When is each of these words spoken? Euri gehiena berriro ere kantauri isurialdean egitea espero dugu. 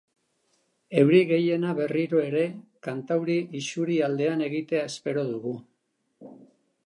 Euri 1.01 1.19
gehiena 1.31 1.73
berriro 1.79 2.21
ere 2.29 2.45
kantauri 2.89 3.37
isurialdean 3.61 4.43
egitea 4.49 4.83
espero 4.93 5.27
dugu. 5.33 5.55